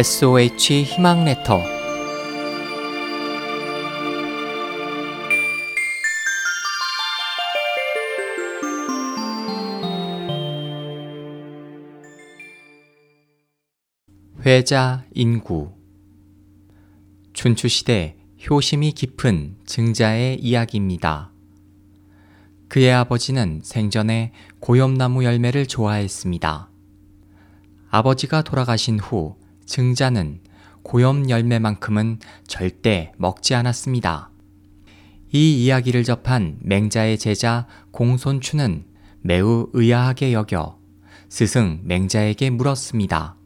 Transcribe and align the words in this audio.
SOH 0.00 0.84
희망 0.84 1.26
레터 1.26 1.60
회자 14.40 15.04
인구 15.12 15.74
춘추시대 17.34 18.16
효심이 18.48 18.92
깊은 18.92 19.58
증자의 19.66 20.38
이야기입니다. 20.40 21.30
그의 22.68 22.90
아버지는 22.90 23.60
생전에 23.62 24.32
고염나무 24.60 25.24
열매를 25.24 25.66
좋아했습니다. 25.66 26.70
아버지가 27.90 28.40
돌아가신 28.40 28.98
후 28.98 29.36
증자는 29.70 30.40
고염 30.82 31.30
열매만큼은 31.30 32.18
절대 32.48 33.12
먹지 33.18 33.54
않았습니다. 33.54 34.30
이 35.32 35.64
이야기를 35.64 36.02
접한 36.02 36.58
맹자의 36.60 37.18
제자 37.18 37.68
공손추는 37.92 38.84
매우 39.20 39.70
의아하게 39.72 40.32
여겨 40.32 40.76
스승 41.28 41.82
맹자에게 41.84 42.50
물었습니다. 42.50 43.36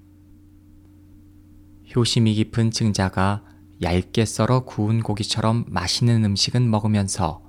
효심이 1.94 2.32
깊은 2.32 2.70
증자가 2.70 3.42
얇게 3.82 4.24
썰어 4.24 4.60
구운 4.60 5.02
고기처럼 5.02 5.66
맛있는 5.68 6.24
음식은 6.24 6.70
먹으면서 6.70 7.42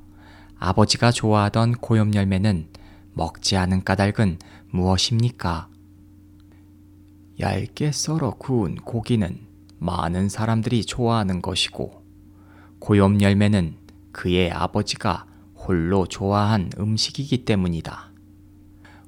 아버지가 0.58 1.12
좋아하던 1.12 1.76
고염 1.76 2.14
열매는 2.14 2.68
먹지 3.14 3.56
않은 3.56 3.86
까닭은 3.86 4.40
무엇입니까? 4.72 5.70
얇게 7.40 7.92
썰어 7.92 8.36
구운 8.38 8.76
고기는 8.76 9.40
많은 9.80 10.30
사람들이 10.30 10.86
좋아하는 10.86 11.42
것이고, 11.42 12.04
고염 12.80 13.22
열매는 13.22 13.76
그의 14.12 14.52
아버지가 14.52 15.26
홀로 15.56 16.06
좋아한 16.06 16.72
음식이기 16.78 17.44
때문이다. 17.46 18.12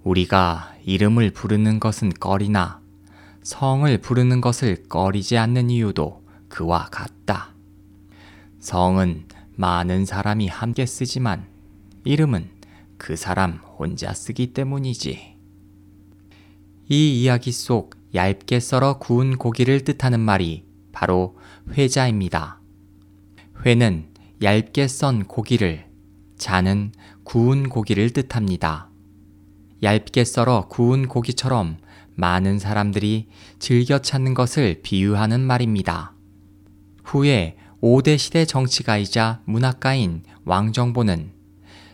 우리가 0.03 0.73
이름을 0.83 1.31
부르는 1.31 1.79
것은 1.79 2.09
꺼리나 2.09 2.81
성을 3.43 3.97
부르는 3.99 4.41
것을 4.41 4.83
꺼리지 4.89 5.37
않는 5.37 5.69
이유도 5.69 6.25
그와 6.49 6.87
같다. 6.91 7.53
성은 8.59 9.25
많은 9.55 10.05
사람이 10.05 10.47
함께 10.47 10.85
쓰지만 10.85 11.47
이름은 12.03 12.49
그 12.97 13.15
사람 13.15 13.59
혼자 13.77 14.13
쓰기 14.13 14.53
때문이지. 14.53 15.35
이 16.89 17.21
이야기 17.21 17.51
속 17.51 17.96
얇게 18.17 18.59
썰어 18.59 18.97
구운 18.97 19.37
고기를 19.37 19.81
뜻하는 19.81 20.19
말이 20.19 20.65
바로 20.91 21.37
회자입니다. 21.73 22.59
회는 23.63 24.07
얇게 24.41 24.87
썬 24.87 25.25
고기를, 25.25 25.85
자는 26.35 26.93
구운 27.23 27.69
고기를 27.69 28.09
뜻합니다. 28.09 28.89
얇게 29.83 30.23
썰어 30.23 30.67
구운 30.67 31.07
고기처럼 31.07 31.77
많은 32.15 32.57
사람들이 32.57 33.27
즐겨 33.59 33.99
찾는 33.99 34.33
것을 34.33 34.81
비유하는 34.81 35.39
말입니다. 35.39 36.15
후에 37.03 37.55
5대 37.83 38.17
시대 38.17 38.45
정치가이자 38.45 39.41
문학가인 39.45 40.23
왕정보는 40.43 41.33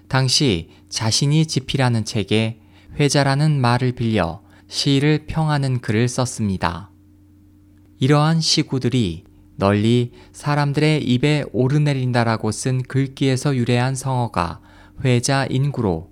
당시 0.08 0.70
자신이 0.88 1.48
집필하는 1.48 2.06
책에 2.06 2.62
회자라는 2.98 3.60
말을 3.60 3.92
빌려 3.92 4.43
시를 4.74 5.26
평하는 5.28 5.82
글을 5.82 6.08
썼습니다. 6.08 6.90
이러한 8.00 8.42
시구들이 8.42 9.24
널리 9.56 10.14
사람들의 10.32 11.04
입에 11.04 11.46
오르내린다라고 11.54 12.52
쓴 12.52 12.82
글귀에서 12.82 13.56
유래한 13.56 13.94
성어가 13.94 14.62
회자 15.06 15.46
인구로 15.52 16.10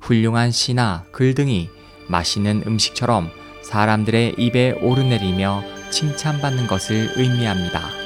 훌륭한 0.00 0.52
시나 0.52 1.04
글 1.10 1.34
등이 1.34 1.68
맛있는 2.08 2.62
음식처럼 2.64 3.28
사람들의 3.64 4.36
입에 4.38 4.78
오르내리며 4.80 5.64
칭찬받는 5.90 6.68
것을 6.68 7.10
의미합니다. 7.16 8.05